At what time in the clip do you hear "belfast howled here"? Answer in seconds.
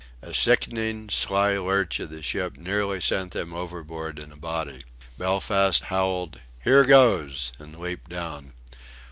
5.19-6.83